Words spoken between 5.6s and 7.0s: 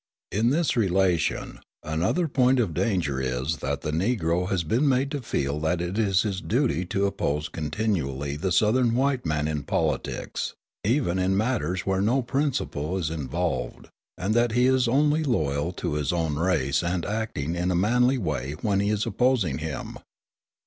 it is his duty